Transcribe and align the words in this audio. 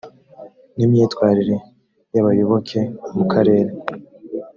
n 0.75 0.77
imyitwarire 0.85 1.57
y 2.13 2.17
abayoboke 2.21 2.79
mu 3.15 3.25
karere 3.31 3.71